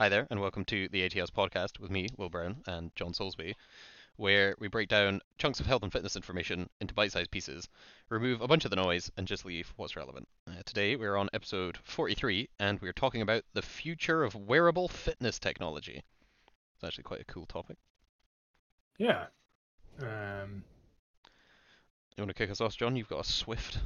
Hi 0.00 0.08
there, 0.08 0.26
and 0.30 0.40
welcome 0.40 0.64
to 0.64 0.88
the 0.88 1.04
ATS 1.04 1.30
podcast 1.30 1.78
with 1.78 1.90
me, 1.90 2.08
Will 2.16 2.30
Brown, 2.30 2.62
and 2.66 2.90
John 2.96 3.12
Soulsby, 3.12 3.54
where 4.16 4.54
we 4.58 4.66
break 4.66 4.88
down 4.88 5.20
chunks 5.36 5.60
of 5.60 5.66
health 5.66 5.82
and 5.82 5.92
fitness 5.92 6.16
information 6.16 6.70
into 6.80 6.94
bite 6.94 7.12
sized 7.12 7.30
pieces, 7.30 7.68
remove 8.08 8.40
a 8.40 8.48
bunch 8.48 8.64
of 8.64 8.70
the 8.70 8.78
noise, 8.78 9.10
and 9.18 9.28
just 9.28 9.44
leave 9.44 9.70
what's 9.76 9.96
relevant. 9.96 10.26
Uh, 10.48 10.62
today, 10.64 10.96
we're 10.96 11.16
on 11.16 11.28
episode 11.34 11.76
43, 11.84 12.48
and 12.58 12.80
we're 12.80 12.94
talking 12.94 13.20
about 13.20 13.44
the 13.52 13.60
future 13.60 14.24
of 14.24 14.34
wearable 14.34 14.88
fitness 14.88 15.38
technology. 15.38 16.02
It's 16.76 16.82
actually 16.84 17.04
quite 17.04 17.20
a 17.20 17.24
cool 17.26 17.44
topic. 17.44 17.76
Yeah. 18.96 19.26
Um, 20.00 20.64
You 22.16 22.22
want 22.22 22.28
to 22.30 22.34
kick 22.34 22.50
us 22.50 22.62
off, 22.62 22.74
John? 22.74 22.96
You've 22.96 23.10
got 23.10 23.20
a 23.20 23.28
Zwift, 23.28 23.76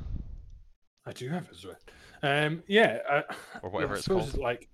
I 1.06 1.12
do 1.12 1.28
have 1.28 1.50
a 1.50 1.54
Zwift. 1.54 1.90
Um, 2.22 2.62
yeah. 2.68 3.00
I, 3.10 3.22
or 3.62 3.70
whatever 3.70 3.94
I 3.94 3.98
it's 3.98 4.06
called. 4.06 4.38
Like 4.38 4.68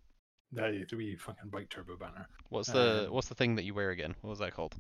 the 0.53 0.87
wee 0.97 1.17
fucking 1.17 1.51
bike 1.51 1.69
turbo 1.71 1.97
banner. 1.97 2.29
What's 2.49 2.71
the 2.73 3.07
um, 3.07 3.15
what's 3.15 3.29
the 3.29 3.35
thing 3.35 3.55
that 3.57 3.65
you 3.65 3.75
wear 3.75 3.91
again? 3.91 4.15
What 4.23 4.31
was 4.31 4.39
that 4.41 4.55
called? 4.55 4.75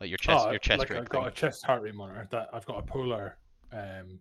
Like 0.00 0.08
your 0.08 0.18
chest, 0.18 0.46
Oh, 0.46 0.50
your 0.50 0.58
chest 0.58 0.78
like 0.78 0.90
I've 0.92 1.08
got 1.08 1.26
a 1.28 1.30
chest 1.30 1.64
heart 1.64 1.82
rate 1.82 1.94
monitor. 1.94 2.26
That 2.30 2.48
I've 2.52 2.64
got 2.66 2.78
a 2.78 2.82
polar 2.82 3.36
um, 3.72 4.20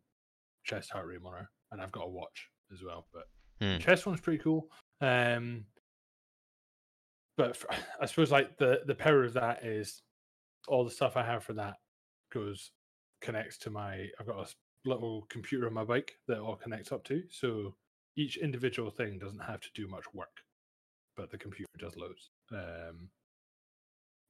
chest 0.64 0.90
heart 0.92 1.08
rate 1.08 1.22
monitor, 1.22 1.50
and 1.72 1.82
I've 1.82 1.92
got 1.92 2.06
a 2.06 2.10
watch 2.10 2.50
as 2.74 2.84
well. 2.84 3.08
But 3.14 3.24
Hmm. 3.62 3.78
chest 3.78 4.06
one's 4.06 4.22
pretty 4.22 4.42
cool. 4.42 4.68
Um, 5.02 5.66
but 7.38 7.62
I 8.02 8.06
suppose 8.06 8.32
like 8.32 8.58
the 8.58 8.82
the 8.86 8.96
power 8.96 9.24
of 9.24 9.34
that 9.34 9.64
is 9.64 10.02
all 10.68 10.84
the 10.84 10.92
stuff 10.92 11.16
I 11.18 11.24
have 11.24 11.44
for 11.44 11.54
that 11.54 11.76
goes 12.32 12.72
connects 13.22 13.58
to 13.60 13.70
my. 13.70 14.08
I've 14.20 14.28
got 14.28 14.38
a 14.40 14.54
little 14.86 15.26
computer 15.30 15.68
on 15.68 15.74
my 15.74 15.84
bike 15.84 16.14
that 16.28 16.38
it 16.38 16.42
all 16.42 16.56
connects 16.56 16.92
up 16.92 17.04
to. 17.06 17.24
So 17.30 17.76
each 18.20 18.36
individual 18.38 18.92
thing 18.92 19.18
doesn't 19.18 19.40
have 19.40 19.62
to 19.62 19.70
do 19.74 19.88
much 19.88 20.04
work, 20.14 20.44
but 21.16 21.32
the 21.32 21.38
computer 21.38 21.72
does 21.78 21.96
loads. 21.96 22.30
Um, 22.52 23.10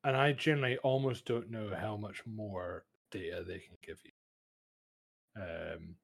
and 0.03 0.15
I 0.15 0.31
generally 0.33 0.77
almost 0.77 1.25
don't 1.25 1.49
know 1.49 1.73
how 1.75 1.97
much 1.97 2.21
more 2.27 2.85
data 3.11 3.43
they 3.45 3.57
can 3.57 3.75
give 3.85 3.97
you. 4.05 4.11
Um, 5.41 5.95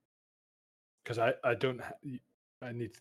because 1.04 1.20
I 1.20 1.34
I 1.44 1.54
don't 1.54 1.80
ha- 1.80 2.20
I 2.64 2.72
need 2.72 2.98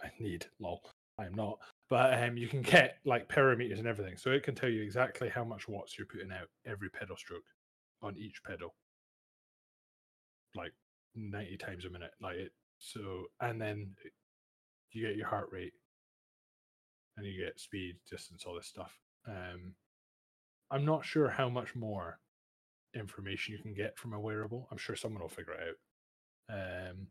I 0.00 0.10
need 0.20 0.46
lol 0.60 0.82
I'm 1.18 1.34
not, 1.34 1.58
but 1.90 2.22
um 2.22 2.36
you 2.36 2.46
can 2.46 2.62
get 2.62 2.98
like 3.04 3.28
power 3.28 3.56
meters 3.56 3.80
and 3.80 3.88
everything, 3.88 4.16
so 4.16 4.30
it 4.30 4.44
can 4.44 4.54
tell 4.54 4.68
you 4.68 4.82
exactly 4.82 5.28
how 5.28 5.42
much 5.44 5.68
watts 5.68 5.98
you're 5.98 6.06
putting 6.06 6.30
out 6.30 6.48
every 6.64 6.90
pedal 6.90 7.16
stroke 7.16 7.42
on 8.02 8.16
each 8.16 8.40
pedal, 8.44 8.74
like 10.54 10.72
ninety 11.16 11.56
times 11.56 11.84
a 11.84 11.90
minute, 11.90 12.12
like 12.20 12.36
it. 12.36 12.52
So 12.78 13.24
and 13.40 13.60
then 13.60 13.96
you 14.92 15.06
get 15.06 15.16
your 15.16 15.28
heart 15.28 15.48
rate, 15.52 15.72
and 17.16 17.26
you 17.26 17.38
get 17.42 17.58
speed, 17.60 17.96
distance, 18.10 18.44
all 18.46 18.54
this 18.54 18.66
stuff. 18.66 18.92
Um, 19.26 19.74
I'm 20.70 20.84
not 20.84 21.04
sure 21.04 21.28
how 21.28 21.48
much 21.48 21.74
more 21.74 22.18
information 22.94 23.54
you 23.54 23.62
can 23.62 23.74
get 23.74 23.98
from 23.98 24.12
a 24.12 24.20
wearable. 24.20 24.68
I'm 24.70 24.78
sure 24.78 24.96
someone 24.96 25.22
will 25.22 25.28
figure 25.28 25.54
it 25.54 25.76
out. 26.50 26.90
Um, 26.90 27.06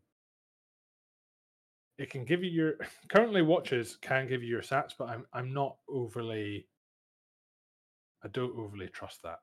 it 1.98 2.10
can 2.10 2.24
give 2.24 2.42
you 2.44 2.50
your 2.50 2.74
currently 3.08 3.42
watches 3.42 3.98
can 4.00 4.28
give 4.28 4.42
you 4.42 4.48
your 4.48 4.62
sats, 4.62 4.92
but 4.98 5.08
I'm 5.08 5.24
I'm 5.32 5.52
not 5.52 5.76
overly. 5.88 6.66
I 8.24 8.28
don't 8.28 8.56
overly 8.58 8.88
trust 8.88 9.22
that 9.22 9.38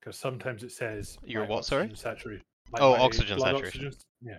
because 0.00 0.16
sometimes 0.18 0.62
it 0.62 0.72
says 0.72 1.18
Your 1.24 1.44
what, 1.44 1.64
sorry? 1.66 1.82
oxygen 1.82 1.96
saturation. 1.96 2.44
Oh, 2.78 2.94
oxygen 2.94 3.38
saturation. 3.38 3.86
oxygen- 3.86 3.92
yeah. 4.22 4.38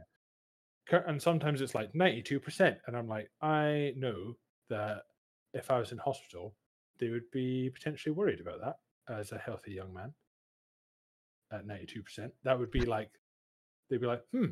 And 0.92 1.22
sometimes 1.22 1.62
it's 1.62 1.76
like 1.76 1.94
ninety 1.94 2.22
two 2.22 2.40
percent, 2.40 2.78
and 2.88 2.96
I'm 2.96 3.08
like, 3.08 3.30
I 3.42 3.94
know 3.98 4.36
that 4.70 5.04
if 5.54 5.72
I 5.72 5.80
was 5.80 5.92
in 5.92 5.98
hospital, 5.98 6.56
they 7.00 7.10
would 7.10 7.30
be 7.32 7.70
potentially 7.74 8.14
worried 8.14 8.40
about 8.40 8.60
that 8.62 9.14
as 9.14 9.32
a 9.32 9.38
healthy 9.38 9.72
young 9.72 9.94
man 9.94 10.14
at 11.52 11.66
92%. 11.66 12.30
That 12.44 12.60
would 12.60 12.72
be 12.72 12.82
like, 12.82 13.10
they'd 13.90 14.02
be 14.02 14.08
like, 14.08 14.24
hmm, 14.34 14.48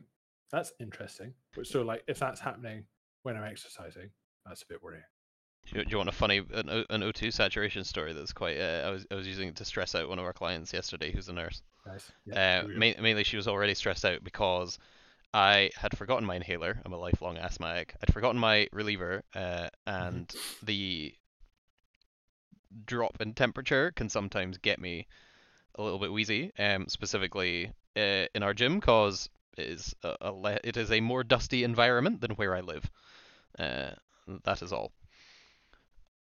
that's 0.51 0.71
interesting. 0.79 1.33
But 1.55 1.67
So, 1.67 1.81
like, 1.81 2.03
if 2.07 2.19
that's 2.19 2.39
happening 2.39 2.85
when 3.23 3.35
I'm 3.35 3.43
exercising, 3.43 4.09
that's 4.45 4.61
a 4.61 4.65
bit 4.67 4.81
worrying. 4.81 5.03
Do 5.65 5.79
you, 5.79 5.85
do 5.85 5.91
you 5.91 5.97
want 5.97 6.09
a 6.09 6.13
funny 6.13 6.41
an, 6.53 6.69
O- 6.69 6.85
an 6.91 7.01
O2 7.01 7.33
saturation 7.33 7.83
story 7.83 8.13
that's 8.13 8.31
quite? 8.31 8.59
Uh, 8.59 8.83
I 8.85 8.89
was 8.91 9.07
I 9.09 9.15
was 9.15 9.27
using 9.27 9.49
it 9.49 9.55
to 9.55 9.65
stress 9.65 9.95
out 9.95 10.07
one 10.07 10.19
of 10.19 10.25
our 10.25 10.33
clients 10.33 10.71
yesterday, 10.71 11.11
who's 11.11 11.27
a 11.27 11.33
nurse. 11.33 11.63
Nice. 11.87 12.11
Uh, 12.31 12.67
ma- 12.67 13.01
mainly, 13.01 13.23
she 13.23 13.35
was 13.35 13.47
already 13.47 13.73
stressed 13.73 14.05
out 14.05 14.23
because 14.23 14.77
I 15.35 15.69
had 15.75 15.97
forgotten 15.97 16.25
my 16.25 16.37
inhaler. 16.37 16.81
I'm 16.85 16.93
a 16.93 16.97
lifelong 16.97 17.37
asthmatic. 17.37 17.93
I'd 18.01 18.13
forgotten 18.13 18.39
my 18.39 18.69
reliever, 18.71 19.21
uh, 19.35 19.67
and 19.85 20.33
the 20.63 21.13
drop 22.85 23.19
in 23.19 23.33
temperature 23.33 23.91
can 23.91 24.07
sometimes 24.07 24.57
get 24.57 24.79
me 24.79 25.07
a 25.75 25.83
little 25.83 25.99
bit 25.99 26.13
wheezy. 26.13 26.53
Um, 26.57 26.87
specifically 26.87 27.73
uh, 27.97 28.27
in 28.33 28.43
our 28.43 28.53
gym, 28.53 28.79
cause 28.79 29.27
it 29.57 29.67
is 29.67 29.93
a, 30.03 30.15
a 30.21 30.31
le- 30.31 30.59
it 30.63 30.77
is 30.77 30.89
a 30.89 31.01
more 31.01 31.25
dusty 31.25 31.65
environment 31.65 32.21
than 32.21 32.31
where 32.31 32.55
I 32.55 32.61
live. 32.61 32.89
Uh, 33.59 33.91
that 34.45 34.61
is 34.61 34.71
all. 34.71 34.93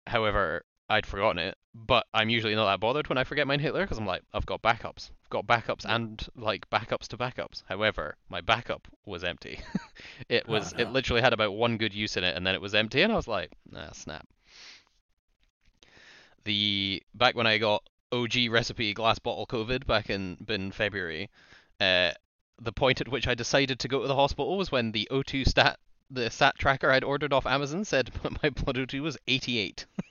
However, 0.07 0.65
I'd 0.91 1.07
forgotten 1.07 1.39
it, 1.39 1.57
but 1.73 2.05
I'm 2.13 2.29
usually 2.29 2.57
not 2.57 2.67
that 2.67 2.81
bothered 2.81 3.09
when 3.09 3.17
I 3.17 3.23
forget 3.23 3.47
my 3.47 3.55
inhaler 3.55 3.83
because 3.83 3.97
I'm 3.97 4.07
like, 4.07 4.23
I've 4.35 4.45
got 4.45 4.61
backups. 4.61 5.11
I've 5.25 5.31
got 5.31 5.47
backups 5.47 5.85
and 5.87 6.27
like 6.35 6.69
backups 6.69 7.07
to 7.09 7.17
backups. 7.17 7.63
However, 7.69 8.17
my 8.29 8.41
backup 8.41 8.89
was 9.07 9.23
empty. 9.23 9.61
it 10.29 10.45
Oh, 10.49 10.53
was 10.53 10.75
it 10.77 10.91
literally 10.91 11.23
had 11.23 11.33
about 11.33 11.53
one 11.53 11.77
good 11.77 11.95
use 11.95 12.17
in 12.17 12.25
it 12.25 12.37
and 12.37 12.45
then 12.45 12.57
it 12.57 12.61
was 12.61 12.75
empty 12.75 13.03
and 13.03 13.13
I 13.13 13.17
was 13.17 13.29
like, 13.29 13.53
nah, 13.71 13.93
snap. 13.93 14.27
The 16.45 17.03
back 17.15 17.37
when 17.37 17.47
I 17.47 17.59
got 17.59 17.85
OG 18.11 18.51
recipe 18.51 18.93
glass 18.93 19.21
bottle 19.21 19.47
COVID 19.47 19.87
back 19.87 20.11
in 20.11 20.39
in 20.49 20.73
February, 20.73 21.31
uh, 21.81 22.11
the 22.61 22.73
point 22.73 23.01
at 23.01 23.09
which 23.09 23.29
I 23.29 23.35
decided 23.35 23.79
to 23.79 23.89
go 23.89 24.03
to 24.03 24.09
the 24.09 24.17
hospital 24.17 24.57
was 24.59 24.73
when 24.73 24.91
the 24.91 25.07
O2 25.13 25.47
stat 25.47 25.79
the 26.11 26.31
stat 26.31 26.57
tracker 26.59 26.91
I'd 26.91 27.05
ordered 27.05 27.33
off 27.33 27.47
Amazon 27.47 27.85
said 27.85 28.11
my 28.43 28.51
blood 28.51 28.75
O2 28.75 29.01
was 29.03 29.17
88. 29.29 29.87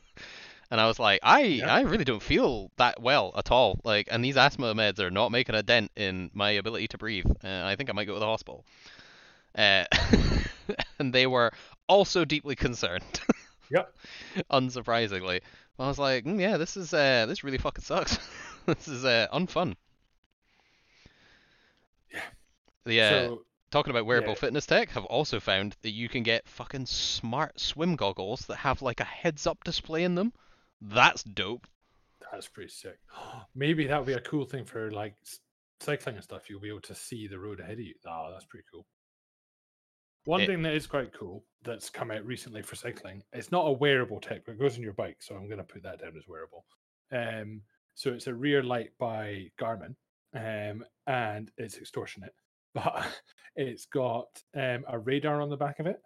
And 0.72 0.80
I 0.80 0.88
was 0.88 1.00
like, 1.00 1.19
I 1.24 1.41
Yeah. 1.41 1.74
I 1.74 1.81
really 1.81 2.03
don't 2.06 2.22
feel 2.22 2.72
that 2.78 3.02
well 3.02 3.34
at 3.38 3.52
all. 3.52 3.80
Like, 3.84 4.07
and 4.12 4.24
these 4.24 4.38
asthma 4.38 4.74
meds 4.75 5.00
are 5.00 5.09
not 5.12 5.31
making 5.31 5.56
a 5.56 5.63
dent 5.63 5.91
in 5.96 6.30
my 6.34 6.52
ability 6.52 6.88
to 6.90 6.97
breathe. 6.97 7.25
Uh, 7.44 7.63
I 7.66 7.75
think 7.75 7.90
I 7.90 7.94
might 7.94 8.06
go 8.06 8.13
to 8.13 8.19
the 8.19 8.25
hospital. 8.25 8.66
Uh, 9.58 9.85
and 11.00 11.13
they 11.13 11.25
were 11.28 11.52
also 11.88 12.24
deeply 12.25 12.56
concerned, 12.56 13.03
Yep. 13.72 13.94
unsurprisingly. 14.52 15.41
I 15.79 15.88
was 15.88 15.97
like, 15.97 16.25
mm, 16.25 16.40
yeah, 16.40 16.58
this 16.58 16.78
is 16.78 16.94
uh, 16.94 17.25
this 17.28 17.44
really 17.44 17.58
fucking 17.58 17.84
sucks. 17.84 18.19
this 18.66 18.88
is 18.88 19.06
uh, 19.06 19.28
unfun. 19.34 19.75
Yeah. 22.12 22.22
The 22.85 23.02
uh, 23.02 23.09
So, 23.09 23.46
talking 23.72 23.91
about 23.91 24.06
wearable 24.06 24.29
yeah. 24.34 24.40
fitness 24.40 24.66
tech, 24.66 24.90
have 24.90 25.06
also 25.06 25.40
found 25.40 25.75
that 25.81 25.91
you 25.91 26.09
can 26.09 26.24
get 26.24 26.47
fucking 26.47 26.85
smart 26.85 27.59
swim 27.59 27.96
goggles 27.96 28.41
that 28.47 28.58
have 28.58 28.81
like 28.81 29.00
a 29.00 29.06
heads-up 29.06 29.63
display 29.63 30.03
in 30.03 30.16
them. 30.16 30.34
That's 30.81 31.23
dope. 31.23 31.67
that's 32.31 32.47
pretty 32.47 32.69
sick. 32.69 32.97
Maybe 33.56 33.88
that 33.88 33.97
would 34.00 34.07
be 34.07 34.13
a 34.13 34.22
cool 34.22 34.45
thing 34.45 34.66
for 34.66 34.91
like 34.91 35.16
cycling 35.81 36.16
and 36.16 36.23
stuff. 36.23 36.50
You'll 36.50 36.59
be 36.62 36.69
able 36.69 36.81
to 36.81 36.95
see 36.95 37.28
the 37.28 37.40
road 37.40 37.59
ahead 37.59 37.73
of 37.73 37.79
you. 37.79 37.95
Oh, 38.07 38.29
that's 38.31 38.45
pretty 38.45 38.66
cool. 38.72 38.85
One 40.25 40.41
It- 40.41 40.47
thing 40.47 40.62
that 40.63 40.73
is 40.73 40.88
quite 40.88 41.13
cool 41.13 41.45
that's 41.63 41.90
come 41.90 42.12
out 42.12 42.25
recently 42.25 42.62
for 42.62 42.75
cycling, 42.75 43.23
it's 43.34 43.51
not 43.51 43.67
a 43.67 43.72
wearable 43.72 44.19
tech, 44.22 44.45
but 44.45 44.53
it 44.53 44.59
goes 44.59 44.75
on 44.78 44.84
your 44.84 44.94
bike. 44.94 45.17
So 45.22 45.35
I'm 45.35 45.47
going 45.47 45.57
to 45.57 45.63
put 45.63 45.84
that 45.84 46.00
down 46.00 46.16
as 46.17 46.28
wearable. 46.28 46.66
Um, 47.11 47.61
so 47.96 48.13
it's 48.13 48.28
a 48.28 48.34
rear 48.34 48.63
light 48.63 48.91
by 49.00 49.50
Garmin, 49.59 49.96
um, 50.34 50.85
and 51.07 51.51
it's 51.57 51.78
extortionate, 51.78 52.34
but 52.73 53.06
it's 53.56 53.85
got 53.88 54.28
um, 54.56 54.85
a 54.88 54.97
radar 55.00 55.41
on 55.41 55.50
the 55.50 55.57
back 55.57 55.79
of 55.79 55.88
it. 55.88 56.01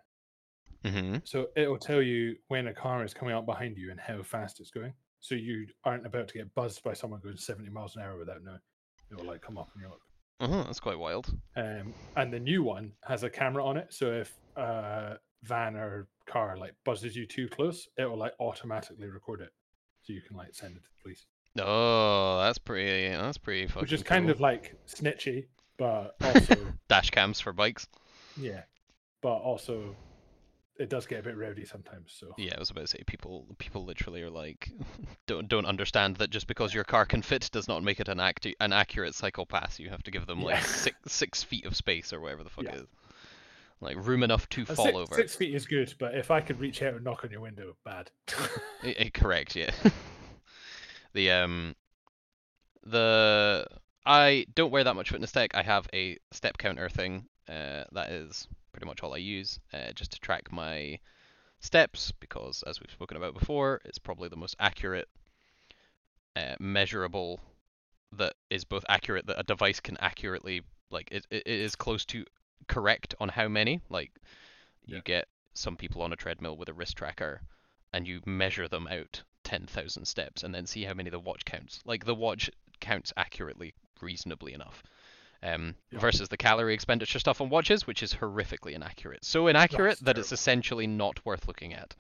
Hmm 0.84 1.18
So 1.24 1.48
it'll 1.56 1.78
tell 1.78 2.02
you 2.02 2.36
when 2.48 2.68
a 2.68 2.74
car 2.74 3.04
is 3.04 3.14
coming 3.14 3.34
up 3.34 3.46
behind 3.46 3.78
you 3.78 3.92
and 3.92 4.00
how 4.00 4.22
fast 4.24 4.59
it's 4.59 4.72
going. 4.72 4.94
So 5.22 5.35
you 5.35 5.68
aren't 5.85 6.06
about 6.06 6.28
to 6.30 6.34
get 6.34 6.53
buzzed 6.53 6.84
by 6.84 6.94
someone 6.94 7.22
going 7.24 7.38
70 7.38 7.70
miles 7.70 7.96
an 7.96 8.02
hour 8.02 8.18
without 8.18 8.44
knowing. 8.44 8.59
It 9.12 9.18
will 9.18 9.26
like 9.26 9.41
come 9.41 9.58
up 9.58 9.70
and 9.74 9.82
you're 9.82 9.90
like, 9.91 10.00
uh-huh, 10.41 10.64
that's 10.66 10.80
quite 10.82 11.00
wild. 11.00 11.34
um, 11.56 11.94
and 12.18 12.34
the 12.34 12.40
new 12.40 12.64
one 12.64 12.91
has 13.08 13.24
a 13.24 13.30
camera 13.30 13.66
on 13.66 13.78
it. 13.78 13.94
So 13.94 14.12
if 14.12 14.34
a 14.58 15.18
van 15.44 15.76
or 15.76 16.08
car 16.26 16.58
like 16.58 16.74
buzzes 16.84 17.16
you 17.16 17.26
too 17.26 17.47
close, 17.47 17.88
it 17.97 18.06
will 18.06 18.18
like 18.18 18.34
automatically 18.40 19.08
record 19.08 19.41
it. 19.41 19.52
So 20.02 20.12
you 20.14 20.22
can 20.22 20.36
like 20.36 20.53
send 20.53 20.76
it 20.76 20.84
to 20.84 20.90
the 20.90 21.02
police, 21.02 21.26
Oh, 21.59 22.40
that's 22.41 22.58
pretty. 22.58 23.09
That's 23.16 23.38
pretty 23.38 23.68
fucking. 23.68 23.82
which 23.82 23.94
is 23.94 24.03
kind 24.03 24.26
cool. 24.26 24.32
of 24.32 24.41
like 24.41 24.76
snitchy, 24.88 25.46
but 25.78 26.16
also 26.22 26.56
dash 26.90 27.12
cams 27.12 27.40
for 27.40 27.53
bikes. 27.53 27.88
yeah, 28.36 28.64
but 29.22 29.36
also 29.36 29.96
it 30.79 30.90
does 30.90 31.05
get 31.05 31.20
a 31.20 31.23
bit 31.23 31.37
rowdy 31.37 31.66
sometimes. 31.66 32.14
So 32.17 32.34
Yeah, 32.37 32.53
I 32.55 32.59
was 32.59 32.70
about 32.72 32.81
to 32.81 32.87
say 32.87 33.03
people. 33.05 33.46
People 33.59 33.85
literally 33.85 34.22
are 34.23 34.29
like, 34.29 34.72
don't 35.28 35.47
don't 35.47 35.66
understand 35.66 36.17
that 36.17 36.29
just 36.29 36.47
because 36.47 36.73
your 36.73 36.84
car 36.84 37.05
can 37.05 37.22
fit 37.22 37.49
does 37.52 37.67
not 37.67 37.84
make 37.84 37.99
it 37.99 38.08
an 38.08 38.20
actu- 38.20 38.53
an 38.59 38.73
accurate 38.73 39.14
cycle 39.16 39.46
pass. 39.46 39.79
You 39.79 39.90
have 39.90 40.03
to 40.03 40.11
give 40.11 40.25
them 40.25 40.41
like 40.41 40.64
six 40.66 40.97
six 41.08 41.43
feet 41.43 41.66
of 41.66 41.75
space 41.75 42.11
or 42.14 42.20
whatever 42.20 42.43
the 42.43 42.49
fuck 42.49 42.66
Yeah. 42.66 42.72
it 42.72 42.81
is. 42.81 42.87
like 43.81 43.97
room 43.97 44.23
enough 44.23 44.47
to 44.49 44.66
fall 44.66 44.85
six, 44.85 44.96
over. 44.97 45.16
Six 45.16 45.35
feet 45.35 45.53
is 45.53 45.66
good, 45.66 45.93
but 45.99 46.16
if 46.16 46.31
I 46.31 46.41
could 46.41 46.59
reach 46.59 46.81
out 46.81 46.93
and 46.96 47.03
knock 47.03 47.23
on 47.23 47.31
your 47.31 47.41
window, 47.41 47.76
bad. 47.84 48.09
I- 48.84 48.96
I- 48.99 49.11
correct, 49.14 49.55
yeah. 49.55 49.72
the 51.14 51.29
um 51.31 51.76
the 52.84 53.67
I 54.05 54.46
don't 54.53 54.72
wear 54.72 54.84
that 54.84 54.96
much 54.96 55.11
fitness 55.11 55.31
tech. 55.31 55.55
I 55.55 55.61
have 55.64 55.87
a 55.93 56.17
step 56.31 56.58
counter 56.58 56.90
thing. 56.90 57.26
Uh, 57.47 57.84
that 57.91 58.09
is 58.09 58.47
pretty 58.72 58.85
much 58.85 59.03
all 59.03 59.13
I 59.13 59.17
use, 59.17 59.59
uh, 59.73 59.91
just 59.93 60.11
to 60.13 60.19
track 60.19 60.51
my 60.51 60.99
steps 61.59 62.11
because, 62.19 62.63
as 62.63 62.79
we've 62.79 62.91
spoken 62.91 63.17
about 63.17 63.34
before, 63.37 63.81
it's 63.85 63.99
probably 63.99 64.29
the 64.29 64.35
most 64.37 64.55
accurate, 64.59 65.09
uh, 66.35 66.55
measurable 66.59 67.40
that 68.13 68.35
is 68.49 68.63
both 68.63 68.85
accurate 68.90 69.25
that 69.28 69.40
a 69.40 69.43
device 69.43 69.79
can 69.79 69.97
accurately 69.99 70.61
like 70.91 71.09
it, 71.11 71.25
it 71.31 71.43
it 71.45 71.59
is 71.59 71.75
close 71.75 72.05
to 72.05 72.25
correct 72.67 73.16
on 73.19 73.29
how 73.29 73.47
many 73.47 73.81
like 73.90 74.11
you 74.85 74.95
Yeah. 74.95 75.01
get 75.01 75.28
some 75.53 75.78
people 75.78 76.01
on 76.01 76.13
a 76.13 76.16
treadmill 76.16 76.57
with 76.57 76.69
a 76.69 76.73
wrist 76.73 76.97
tracker 76.97 77.41
and 77.93 78.07
you 78.07 78.22
measure 78.25 78.67
them 78.67 78.87
out 78.87 79.23
10,000 79.43 80.05
steps 80.05 80.43
and 80.43 80.53
then 80.55 80.66
see 80.67 80.84
how 80.84 80.93
many 80.93 81.09
the 81.09 81.19
watch 81.19 81.45
counts. 81.45 81.81
Like 81.85 82.05
the 82.05 82.16
watch 82.16 82.49
counts 82.79 83.13
accurately, 83.17 83.73
reasonably 84.01 84.53
enough. 84.53 84.84
Um, 85.43 85.75
Yeah. 85.91 85.99
versus 85.99 86.29
the 86.29 86.37
calorie 86.37 86.73
expenditure 86.73 87.19
stuff 87.19 87.41
on 87.41 87.49
watches, 87.49 87.85
which 87.85 88.01
is 88.01 88.13
horrifically 88.13 88.72
inaccurate. 88.72 89.25
So 89.25 89.47
inaccurate 89.47 89.99
That's 89.99 90.01
that 90.01 90.17
it's 90.17 90.31
essentially 90.31 90.87
not 90.87 91.23
worth 91.25 91.49
looking 91.49 91.73
at. 91.73 91.95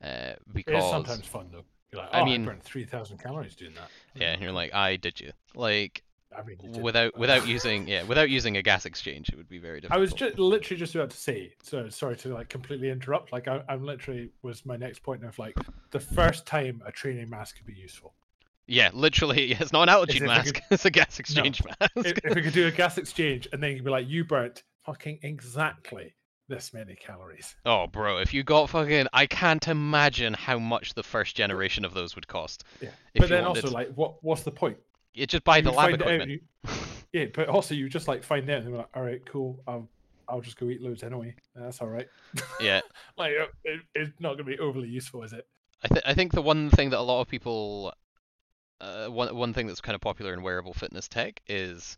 Uh, 0.00 0.34
It 0.54 0.68
is 0.68 0.84
sometimes 0.84 1.26
fun 1.26 1.48
though. 1.50 1.64
You're 1.90 2.02
like, 2.02 2.14
I 2.14 2.20
oh, 2.20 2.22
I, 2.22 2.24
mean- 2.24 2.44
burned 2.44 2.62
three 2.62 2.84
thousand 2.84 3.18
calories 3.18 3.56
doing 3.56 3.74
that. 3.74 3.90
yeah, 4.14 4.32
and 4.32 4.40
you're 4.42 4.52
like, 4.52 4.72
I 4.74 4.96
did 4.96 5.20
you 5.20 5.32
like 5.56 6.04
I 6.36 6.42
mean, 6.42 6.58
without 6.82 7.16
without 7.18 7.46
using 7.54 7.88
yeah 7.88 8.02
without 8.04 8.28
using 8.30 8.56
a 8.58 8.62
gas 8.62 8.84
exchange, 8.86 9.30
it 9.30 9.36
would 9.36 9.48
be 9.48 9.58
very 9.58 9.80
difficult. 9.80 9.96
I 9.98 10.00
was 10.00 10.12
just 10.12 10.38
literally 10.38 10.78
just 10.78 10.94
about 10.94 11.10
to 11.10 11.16
say. 11.16 11.54
So 11.62 11.88
sorry 11.88 12.16
to 12.18 12.34
like 12.34 12.48
completely 12.48 12.90
interrupt. 12.90 13.32
Like 13.32 13.48
I, 13.48 13.62
I'm 13.68 13.84
literally 13.84 14.30
was 14.42 14.64
my 14.66 14.76
next 14.76 15.02
point 15.02 15.24
of 15.24 15.38
like 15.38 15.56
the 15.90 16.00
first 16.00 16.46
time 16.46 16.82
a 16.86 16.92
training 16.92 17.30
mask 17.30 17.56
could 17.56 17.66
be 17.66 17.72
useful. 17.72 18.14
Yeah, 18.68 18.90
literally, 18.92 19.52
it's 19.58 19.72
not 19.72 19.88
an 19.88 19.94
I 19.94 20.26
mask; 20.26 20.54
could- 20.54 20.62
it's 20.70 20.84
a 20.84 20.90
gas 20.90 21.18
exchange 21.18 21.62
mask. 21.64 21.92
if, 21.96 22.18
if 22.24 22.34
we 22.34 22.42
could 22.42 22.52
do 22.52 22.66
a 22.66 22.70
gas 22.70 22.98
exchange 22.98 23.48
and 23.52 23.62
then 23.62 23.72
you'd 23.74 23.84
be 23.84 23.90
like, 23.90 24.08
you 24.08 24.24
burnt 24.24 24.62
fucking 24.84 25.18
exactly 25.22 26.14
this 26.48 26.72
many 26.72 26.94
calories. 26.94 27.56
Oh, 27.66 27.86
bro, 27.86 28.18
if 28.18 28.32
you 28.32 28.42
got 28.42 28.70
fucking, 28.70 29.06
I 29.12 29.26
can't 29.26 29.66
imagine 29.68 30.34
how 30.34 30.58
much 30.58 30.94
the 30.94 31.02
first 31.02 31.36
generation 31.36 31.84
of 31.84 31.92
those 31.94 32.14
would 32.14 32.26
cost. 32.28 32.64
Yeah. 32.80 32.90
But 33.14 33.28
then 33.28 33.44
wanted- 33.44 33.64
also 33.64 33.74
like, 33.74 33.92
what 33.94 34.22
what's 34.22 34.42
the 34.42 34.50
point? 34.52 34.78
You 35.14 35.26
just 35.26 35.42
buy 35.44 35.60
the 35.60 35.72
lab 35.72 35.90
it 35.90 36.02
out, 36.02 36.08
equipment. 36.12 36.30
you- 36.30 36.40
yeah, 37.12 37.24
but 37.34 37.48
also 37.48 37.74
you 37.74 37.88
just 37.88 38.06
like 38.06 38.22
find 38.22 38.48
out 38.50 38.62
and 38.62 38.70
be 38.70 38.76
like, 38.76 38.88
all 38.94 39.02
right, 39.02 39.24
cool. 39.26 39.60
I'll 39.66 39.88
I'll 40.28 40.42
just 40.42 40.58
go 40.58 40.68
eat 40.68 40.82
loads 40.82 41.02
anyway. 41.02 41.34
That's 41.54 41.80
all 41.80 41.88
right. 41.88 42.06
Yeah, 42.60 42.80
Like 43.16 43.32
uh, 43.40 43.46
it, 43.64 43.80
it's 43.94 44.12
not 44.20 44.34
going 44.34 44.44
to 44.44 44.56
be 44.56 44.58
overly 44.58 44.88
useful, 44.88 45.22
is 45.22 45.32
it? 45.32 45.46
I 45.82 45.88
think 45.88 46.02
I 46.06 46.12
think 46.14 46.32
the 46.32 46.42
one 46.42 46.68
thing 46.70 46.90
that 46.90 46.98
a 46.98 47.00
lot 47.00 47.20
of 47.22 47.28
people, 47.28 47.92
uh, 48.80 49.06
one 49.06 49.34
one 49.34 49.52
thing 49.54 49.66
that's 49.66 49.80
kind 49.80 49.94
of 49.94 50.00
popular 50.00 50.32
in 50.32 50.42
wearable 50.42 50.74
fitness 50.74 51.08
tech 51.08 51.40
is 51.46 51.96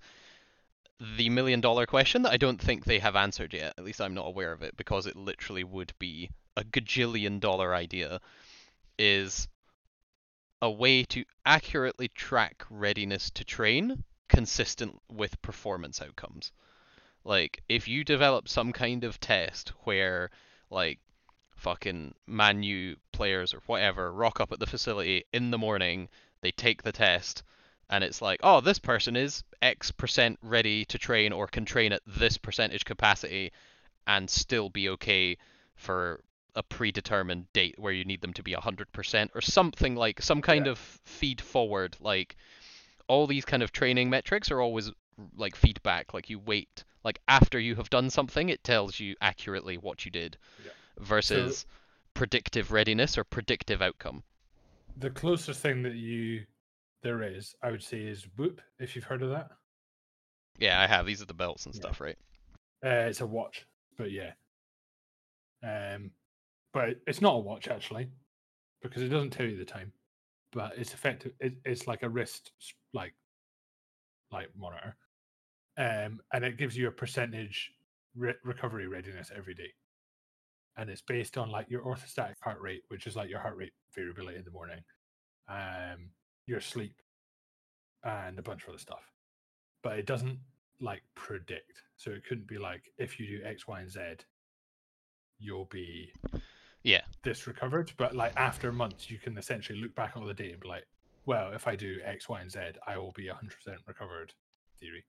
the 1.16 1.30
million 1.30 1.60
dollar 1.60 1.86
question 1.86 2.22
that 2.22 2.32
I 2.32 2.36
don't 2.36 2.60
think 2.60 2.84
they 2.84 2.98
have 2.98 3.16
answered 3.16 3.54
yet. 3.54 3.74
At 3.78 3.84
least 3.84 4.00
I'm 4.00 4.14
not 4.14 4.26
aware 4.26 4.52
of 4.52 4.62
it 4.62 4.76
because 4.76 5.06
it 5.06 5.16
literally 5.16 5.64
would 5.64 5.92
be 5.98 6.30
a 6.56 6.64
gajillion 6.64 7.40
dollar 7.40 7.74
idea. 7.74 8.20
Is 8.98 9.48
a 10.62 10.70
way 10.70 11.04
to 11.04 11.24
accurately 11.46 12.08
track 12.08 12.64
readiness 12.68 13.30
to 13.30 13.44
train 13.44 14.04
consistent 14.28 15.00
with 15.10 15.40
performance 15.42 16.02
outcomes. 16.02 16.52
Like 17.24 17.62
if 17.68 17.88
you 17.88 18.04
develop 18.04 18.48
some 18.48 18.72
kind 18.72 19.04
of 19.04 19.18
test 19.20 19.70
where 19.84 20.30
like 20.70 20.98
fucking 21.56 22.14
Manu 22.26 22.96
players 23.12 23.52
or 23.52 23.60
whatever 23.66 24.12
rock 24.12 24.40
up 24.40 24.52
at 24.52 24.58
the 24.58 24.66
facility 24.66 25.24
in 25.32 25.50
the 25.50 25.58
morning, 25.58 26.08
they 26.42 26.50
take 26.52 26.82
the 26.82 26.92
test, 26.92 27.42
and 27.88 28.04
it's 28.04 28.22
like, 28.22 28.40
oh, 28.42 28.60
this 28.60 28.78
person 28.78 29.16
is 29.16 29.42
X 29.62 29.90
percent 29.90 30.38
ready 30.42 30.84
to 30.86 30.98
train 30.98 31.32
or 31.32 31.46
can 31.46 31.64
train 31.64 31.92
at 31.92 32.02
this 32.06 32.38
percentage 32.38 32.84
capacity 32.84 33.52
and 34.06 34.28
still 34.28 34.70
be 34.70 34.88
okay 34.90 35.36
for 35.76 36.22
a 36.56 36.62
predetermined 36.62 37.52
date 37.52 37.76
where 37.78 37.92
you 37.92 38.04
need 38.04 38.20
them 38.20 38.32
to 38.34 38.42
be 38.42 38.54
100% 38.54 39.30
or 39.34 39.40
something 39.40 39.94
like 39.94 40.20
some 40.20 40.42
kind 40.42 40.66
Yeah. 40.66 40.72
of 40.72 40.78
feed 40.78 41.40
forward 41.40 41.96
like 42.00 42.36
all 43.08 43.26
these 43.26 43.44
kind 43.44 43.62
of 43.62 43.72
training 43.72 44.10
metrics 44.10 44.50
are 44.50 44.60
always 44.60 44.90
like 45.36 45.54
feedback 45.54 46.12
like 46.14 46.30
you 46.30 46.38
wait 46.38 46.84
like 47.04 47.20
after 47.28 47.58
you 47.58 47.74
have 47.76 47.90
done 47.90 48.10
something 48.10 48.48
it 48.48 48.64
tells 48.64 48.98
you 48.98 49.14
accurately 49.20 49.76
what 49.78 50.04
you 50.04 50.10
did 50.10 50.36
Yeah. 50.64 50.72
versus 50.98 51.66
predictive 52.14 52.72
readiness 52.72 53.16
or 53.16 53.24
predictive 53.24 53.80
outcome 53.82 54.22
The 55.00 55.10
closest 55.10 55.60
thing 55.60 55.82
that 55.82 55.94
you 55.94 56.44
there 57.02 57.22
is, 57.22 57.54
I 57.62 57.70
would 57.70 57.82
say, 57.82 58.02
is 58.02 58.26
Whoop. 58.36 58.60
If 58.78 58.94
you've 58.94 59.04
heard 59.04 59.22
of 59.22 59.30
that, 59.30 59.50
yeah 60.58 60.80
i 60.80 60.86
have 60.86 61.06
these 61.06 61.22
are 61.22 61.26
the 61.26 61.32
belts 61.32 61.64
and 61.64 61.74
Yeah. 61.74 61.80
stuff 61.80 62.00
right 62.00 62.18
uh, 62.84 63.06
it's 63.08 63.20
a 63.20 63.26
watch, 63.26 63.66
but 63.98 64.10
yeah. 64.10 64.32
Um, 65.62 66.10
but 66.72 66.96
it's 67.06 67.20
not 67.20 67.34
a 67.34 67.38
watch 67.38 67.68
actually, 67.68 68.08
because 68.82 69.02
it 69.02 69.08
doesn't 69.08 69.30
tell 69.30 69.44
you 69.46 69.56
the 69.58 69.64
time. 69.66 69.92
But 70.52 70.78
it's 70.78 70.94
effective. 70.94 71.32
It, 71.40 71.54
it's 71.66 71.86
like 71.86 72.02
a 72.02 72.08
wrist 72.08 72.52
like 72.94 73.14
like 74.30 74.48
monitor, 74.56 74.96
um, 75.76 76.20
and 76.32 76.42
it 76.44 76.56
gives 76.56 76.76
you 76.76 76.88
a 76.88 76.92
percentage 76.92 77.70
re- 78.16 78.34
recovery 78.44 78.86
readiness 78.88 79.30
every 79.36 79.54
day, 79.54 79.70
and 80.76 80.88
it's 80.90 81.02
based 81.02 81.36
on 81.36 81.50
like 81.50 81.68
your 81.70 81.82
orthostatic 81.82 82.34
heart 82.40 82.60
rate, 82.60 82.82
which 82.88 83.06
is 83.06 83.16
like 83.16 83.28
your 83.28 83.40
heart 83.40 83.56
rate 83.56 83.72
variability 83.94 84.38
in 84.38 84.44
the 84.44 84.50
morning, 84.50 84.80
um, 85.48 86.10
your 86.46 86.60
sleep, 86.60 86.94
and 88.04 88.38
a 88.38 88.42
bunch 88.42 88.62
of 88.64 88.70
other 88.70 88.78
stuff. 88.78 89.10
But 89.82 89.98
it 89.98 90.06
doesn't 90.06 90.38
like 90.80 91.02
predict. 91.14 91.82
So 91.96 92.10
it 92.10 92.24
couldn't 92.26 92.46
be 92.46 92.58
like 92.58 92.82
if 92.98 93.18
you 93.20 93.26
do 93.26 93.44
X, 93.44 93.66
Y, 93.66 93.80
and 93.80 93.90
Z, 93.90 94.00
you'll 95.38 95.66
be 95.66 96.12
Yeah. 96.82 97.02
this 97.22 97.46
recovered. 97.46 97.92
But 97.96 98.14
like 98.14 98.32
after 98.36 98.72
months, 98.72 99.10
you 99.10 99.18
can 99.18 99.36
essentially 99.36 99.80
look 99.80 99.94
back 99.94 100.16
on 100.16 100.26
the 100.26 100.34
data 100.34 100.52
and 100.52 100.60
be 100.60 100.68
like, 100.68 100.86
well, 101.26 101.52
if 101.52 101.66
I 101.66 101.76
do 101.76 101.98
X, 102.04 102.28
Y, 102.28 102.40
and 102.40 102.50
Z, 102.50 102.58
I 102.86 102.96
will 102.96 103.12
be 103.12 103.26
100% 103.26 103.86
recovered. 103.86 104.32
Theory 104.78 105.04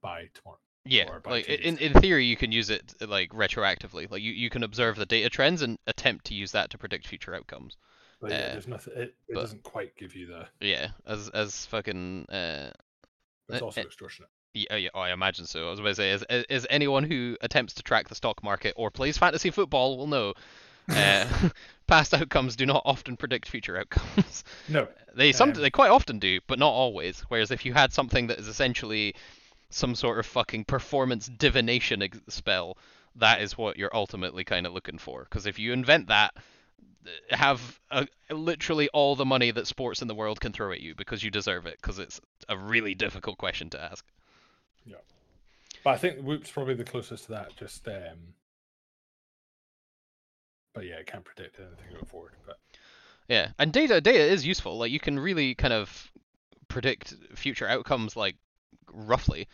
by 0.00 0.28
tomorrow. 0.32 0.58
Yeah, 0.86 1.10
like 1.26 1.46
in 1.48 1.76
in 1.78 1.92
theory 1.94 2.24
you 2.24 2.36
can 2.36 2.52
use 2.52 2.70
it 2.70 2.94
uh, 3.02 3.06
like 3.06 3.30
retroactively. 3.30 4.10
Like 4.10 4.22
you, 4.22 4.32
you 4.32 4.48
can 4.48 4.62
observe 4.62 4.96
the 4.96 5.04
data 5.06 5.28
trends 5.28 5.60
and 5.62 5.78
attempt 5.86 6.24
to 6.26 6.34
use 6.34 6.52
that 6.52 6.70
to 6.70 6.78
predict 6.78 7.06
future 7.06 7.34
outcomes. 7.34 7.76
But 8.20 8.30
yeah, 8.30 8.36
Uh, 8.36 8.52
there's 8.52 8.68
nothing. 8.68 8.92
It, 8.96 9.00
it 9.00 9.34
but- 9.34 9.40
doesn't 9.42 9.62
quite 9.62 9.94
give 9.96 10.16
you 10.16 10.26
the. 10.26 10.46
Yeah, 10.60 10.88
as 11.06 11.28
as 11.30 11.66
fucking 11.66 12.26
uh 12.30 12.70
It's 13.50 13.60
Uh, 13.60 13.64
also 13.66 13.82
uh, 13.82 13.84
extortionate. 13.84 14.30
yeah, 14.54 14.76
yeah, 14.76 14.88
oh, 14.94 15.00
I 15.00 15.12
imagine 15.12 15.44
so. 15.46 15.66
I 15.66 15.70
was 15.70 15.80
about 15.80 15.90
to 15.90 15.94
say, 15.96 16.12
as, 16.12 16.22
as 16.24 16.44
as 16.48 16.66
anyone 16.70 17.04
who 17.04 17.36
attempts 17.42 17.74
to 17.74 17.82
track 17.82 18.08
the 18.08 18.14
stock 18.14 18.42
market 18.42 18.72
or 18.76 18.90
plays 18.90 19.18
fantasy 19.18 19.50
football 19.50 19.98
will 19.98 20.06
know, 20.06 20.32
uh, 20.88 21.26
past 21.86 22.14
outcomes 22.14 22.56
do 22.56 22.64
not 22.64 22.82
often 22.86 23.16
predict 23.18 23.48
future 23.48 23.76
outcomes. 23.78 24.44
No, 24.68 24.88
They 25.14 25.32
some 25.32 25.50
Um, 25.50 25.56
they 25.60 25.70
quite 25.70 25.90
often 25.90 26.18
do, 26.18 26.40
but 26.46 26.58
not 26.58 26.70
always. 26.72 27.20
Whereas 27.28 27.50
if 27.50 27.66
you 27.66 27.74
had 27.74 27.92
something 27.92 28.28
that 28.28 28.38
is 28.38 28.48
essentially 28.48 29.14
some 29.70 29.94
sort 29.94 30.18
of 30.18 30.26
fucking 30.26 30.64
performance 30.64 31.26
divination 31.26 32.02
ex- 32.02 32.20
spell, 32.28 32.76
that 33.16 33.40
is 33.40 33.56
what 33.56 33.76
you're 33.76 33.94
ultimately 33.94 34.44
kind 34.44 34.66
of 34.66 34.72
looking 34.72 34.98
for. 34.98 35.24
Because 35.24 35.46
if 35.46 35.58
you 35.58 35.72
invent 35.72 36.08
that, 36.08 36.34
have 37.30 37.80
uh 37.90 38.04
literally 38.30 38.88
all 38.92 39.16
the 39.16 39.24
money 39.24 39.50
that 39.50 39.66
sports 39.66 40.02
in 40.02 40.08
the 40.08 40.14
world 40.14 40.38
can 40.40 40.52
throw 40.52 40.70
at 40.70 40.80
you 40.80 40.94
because 40.94 41.22
you 41.22 41.30
deserve 41.30 41.66
it. 41.66 41.76
Because 41.80 41.98
it's 41.98 42.20
a 42.48 42.56
really 42.56 42.94
difficult 42.94 43.38
question 43.38 43.70
to 43.70 43.80
ask. 43.82 44.04
Yeah, 44.84 44.96
but 45.84 45.90
I 45.90 45.96
think 45.96 46.20
Whoop's 46.20 46.50
probably 46.50 46.74
the 46.74 46.84
closest 46.84 47.24
to 47.24 47.30
that. 47.32 47.56
Just, 47.56 47.86
um 47.88 48.34
but 50.74 50.84
yeah, 50.86 50.96
it 50.96 51.06
can't 51.06 51.24
predict 51.24 51.58
anything 51.58 51.92
going 51.92 52.04
forward. 52.04 52.32
But 52.46 52.58
Yeah, 53.28 53.52
and 53.58 53.72
data 53.72 54.00
data 54.00 54.24
is 54.24 54.46
useful. 54.46 54.78
Like 54.78 54.90
you 54.92 55.00
can 55.00 55.18
really 55.18 55.54
kind 55.54 55.72
of 55.72 56.12
predict 56.68 57.14
future 57.34 57.66
outcomes 57.66 58.16
like 58.16 58.36
roughly. 58.92 59.48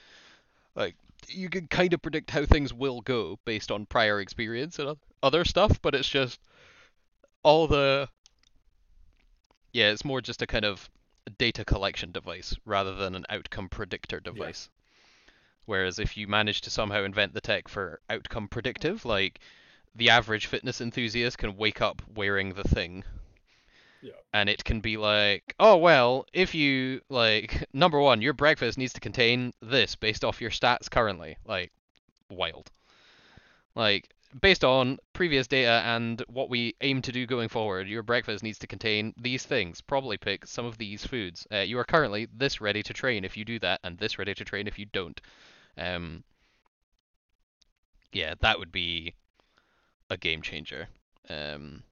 Like 0.75 0.95
you 1.29 1.49
can 1.49 1.67
kind 1.67 1.93
of 1.93 2.03
predict 2.03 2.31
how 2.31 2.45
things 2.45 2.73
will 2.73 3.01
go 3.01 3.39
based 3.45 3.71
on 3.71 3.87
prior 3.87 4.21
experience 4.21 4.79
and 4.79 4.97
other 5.23 5.45
stuff, 5.45 5.81
but 5.83 5.95
it's 5.95 6.09
just 6.09 6.41
all 7.43 7.67
the 7.67 8.09
yeah, 9.73 9.91
it's 9.91 10.05
more 10.05 10.21
just 10.21 10.43
a 10.43 10.47
kind 10.47 10.65
of 10.65 10.89
data 11.39 11.65
collection 11.65 12.13
device 12.13 12.55
rather 12.65 12.95
than 12.95 13.15
an 13.15 13.27
outcome 13.29 13.69
predictor 13.69 14.21
device. 14.21 14.69
Whereas 15.67 15.99
if 15.99 16.17
you 16.17 16.29
manage 16.29 16.61
to 16.63 16.71
somehow 16.71 17.03
invent 17.05 17.35
the 17.35 17.41
tech 17.41 17.69
for 17.69 18.01
outcome 18.09 18.49
predictive, 18.49 19.05
like 19.05 19.41
the 19.95 20.11
average 20.11 20.47
fitness 20.47 20.81
enthusiast 20.81 21.39
can 21.39 21.57
wake 21.57 21.81
up 21.81 22.01
wearing 22.15 22.55
the 22.55 22.65
thing 22.65 23.03
Yeah. 24.07 24.13
and 24.33 24.49
it 24.49 24.63
can 24.63 24.79
be 24.81 24.97
like, 24.97 25.55
oh 25.59 25.77
well, 25.79 26.27
if 26.33 26.55
you 26.55 27.01
like 27.11 27.65
number 27.73 28.01
one, 28.01 28.23
your 28.23 28.35
breakfast 28.35 28.79
needs 28.79 28.93
to 28.93 29.01
contain 29.01 29.53
this 29.61 29.97
based 29.97 30.25
off 30.25 30.41
your 30.41 30.51
stats 30.51 30.89
currently, 30.89 31.37
like 31.45 31.73
wild. 32.31 32.71
Like 33.75 34.09
based 34.41 34.63
on 34.63 34.99
previous 35.13 35.49
data 35.49 35.83
and 35.85 36.23
what 36.29 36.49
we 36.49 36.77
aim 36.83 37.03
to 37.03 37.11
do 37.11 37.27
going 37.27 37.49
forward, 37.49 37.89
your 37.89 38.05
breakfast 38.05 38.45
needs 38.45 38.61
to 38.61 38.69
contain 38.69 39.13
these 39.21 39.45
things. 39.45 39.81
Probably 39.81 40.19
pick 40.19 40.47
some 40.47 40.67
of 40.67 40.79
these 40.79 41.05
foods. 41.05 41.45
Uh, 41.53 41.59
you 41.59 41.77
are 41.79 41.85
currently 41.85 42.29
this 42.33 42.61
ready 42.61 42.85
to 42.85 42.93
train 42.93 43.25
if 43.25 43.37
you 43.37 43.45
do 43.45 43.59
that, 43.59 43.81
and 43.83 43.99
this 43.99 44.19
ready 44.21 44.35
to 44.35 44.45
train 44.45 44.69
if 44.69 44.79
you 44.79 44.87
don't. 44.87 45.21
Um, 45.77 46.23
yeah, 48.13 48.35
that 48.41 48.59
would 48.61 48.71
be 48.71 49.15
a 50.11 50.17
game 50.17 50.43
changer. 50.43 50.89
Um, 51.29 51.83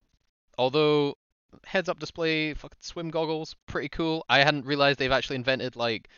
although 0.56 1.16
heads-up 1.65 1.99
display, 1.99 2.55
fucking 2.55 2.79
swim 2.81 3.11
goggles, 3.11 3.55
pretty 3.67 3.89
cool. 3.89 4.25
I 4.29 4.41
hadn't 4.41 4.67
realized 4.67 4.99
they've 4.99 5.13
actually 5.13 5.37
invented 5.37 5.77
like 5.77 6.09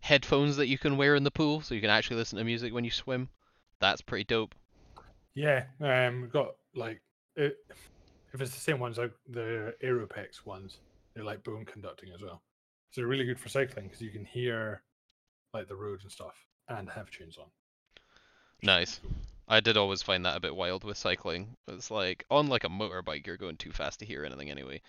headphones 0.00 0.56
that 0.56 0.68
you 0.68 0.78
can 0.78 0.96
wear 0.96 1.14
in 1.14 1.24
the 1.24 1.30
pool, 1.30 1.60
so 1.60 1.74
you 1.74 1.80
can 1.80 1.90
actually 1.90 2.16
listen 2.16 2.38
to 2.38 2.44
music 2.44 2.72
when 2.72 2.84
you 2.84 2.90
swim. 2.90 3.28
That's 3.80 4.00
pretty 4.00 4.24
dope. 4.24 4.54
Yeah, 5.34 5.64
um, 5.80 6.22
we've 6.22 6.32
got 6.32 6.54
like 6.74 7.00
it, 7.36 7.56
if 8.32 8.40
it's 8.40 8.54
the 8.54 8.60
same 8.60 8.78
ones 8.78 8.98
like 8.98 9.12
the 9.28 9.74
Aeropex 9.82 10.44
ones, 10.44 10.78
they're 11.14 11.24
like 11.24 11.42
bone 11.44 11.64
conducting 11.64 12.10
as 12.14 12.22
well. 12.22 12.42
So 12.90 13.00
they're 13.00 13.08
really 13.08 13.24
good 13.24 13.38
for 13.38 13.48
cycling 13.48 13.86
because 13.86 14.00
you 14.00 14.10
can 14.10 14.24
hear 14.24 14.82
like 15.54 15.68
the 15.68 15.76
roads 15.76 16.02
and 16.02 16.12
stuff 16.12 16.34
and 16.68 16.88
have 16.90 17.10
tunes 17.10 17.38
on. 17.38 17.46
Nice. 18.62 19.00
cool. 19.02 19.10
I 19.50 19.58
did 19.60 19.76
always 19.76 20.00
find 20.00 20.24
that 20.24 20.36
a 20.36 20.40
bit 20.40 20.54
wild 20.54 20.84
with 20.84 20.96
cycling. 20.96 21.56
It's 21.66 21.90
like 21.90 22.24
on 22.30 22.46
like 22.46 22.62
a 22.64 22.68
motorbike, 22.68 23.26
you're 23.26 23.36
going 23.36 23.56
too 23.56 23.72
fast 23.72 23.98
to 23.98 24.06
hear 24.06 24.24
anything 24.24 24.48
anyway. 24.48 24.80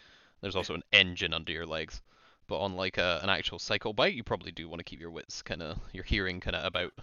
There's 0.42 0.56
also 0.56 0.76
an 0.76 0.84
engine 0.94 1.34
under 1.34 1.52
your 1.52 1.66
legs. 1.66 2.02
But 2.48 2.60
on 2.60 2.76
like 2.76 2.98
a, 3.00 3.20
an 3.24 3.30
actual 3.30 3.58
cycle 3.60 3.94
bike, 3.94 4.14
you 4.14 4.24
probably 4.24 4.52
do 4.52 4.70
want 4.70 4.80
to 4.80 4.84
keep 4.84 5.00
your 5.00 5.10
wits 5.10 5.42
kind 5.42 5.64
of, 5.64 5.80
your 5.94 6.04
hearing 6.04 6.40
kind 6.40 6.56
of 6.56 6.64
about. 6.64 6.94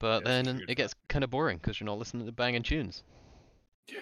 But 0.00 0.24
Yeah, 0.24 0.42
then 0.42 0.64
it 0.68 0.74
gets 0.74 0.94
kind 1.08 1.22
of 1.22 1.30
boring 1.30 1.58
because 1.58 1.78
you're 1.78 1.86
not 1.86 1.98
listening 1.98 2.26
to 2.26 2.32
banging 2.32 2.64
tunes. 2.64 3.04
Yeah. 3.86 4.00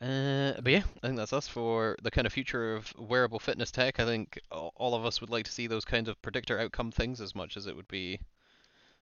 Uh, 0.00 0.60
but 0.62 0.72
yeah, 0.72 0.84
I 1.02 1.08
think 1.08 1.18
that's 1.18 1.32
us 1.32 1.48
for 1.48 1.96
the 2.02 2.10
kind 2.10 2.26
of 2.26 2.32
future 2.32 2.74
of 2.74 2.94
wearable 2.98 3.38
fitness 3.38 3.70
tech. 3.70 4.00
I 4.00 4.04
think 4.06 4.38
all 4.50 4.72
all 4.76 4.94
of 4.94 5.04
us 5.04 5.20
would 5.20 5.30
like 5.30 5.44
to 5.44 5.52
see 5.52 5.66
those 5.66 5.84
kinds 5.84 6.08
of 6.08 6.20
predictor 6.22 6.58
outcome 6.58 6.90
things 6.90 7.20
as 7.20 7.34
much 7.34 7.56
as 7.56 7.66
it 7.66 7.76
would 7.76 7.88
be. 7.88 8.20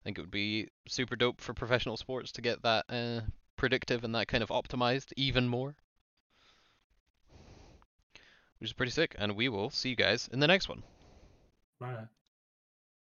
I 0.05 0.09
think 0.09 0.19
it 0.19 0.21
would 0.21 0.31
be 0.31 0.69
super 0.87 1.17
dope 1.17 1.41
for 1.41 1.55
professional 1.55 1.97
sports 1.97 2.31
to 2.33 2.43
get 2.43 2.63
that 2.63 2.85
uh, 2.91 3.23
predictive 3.57 4.05
and 4.05 4.15
that 4.15 4.29
kind 4.29 4.43
of 4.43 4.51
optimized 4.51 5.15
even 5.17 5.49
more, 5.49 5.77
which 8.59 8.69
is 8.69 8.75
pretty 8.75 8.93
sick. 8.93 9.15
And 9.19 9.35
we 9.35 9.49
will 9.49 9.71
see 9.71 9.89
you 9.89 9.97
guys 9.97 10.29
in 10.31 10.41
the 10.41 10.47
next 10.47 10.69
one. 10.69 10.83
Right. 11.81 12.07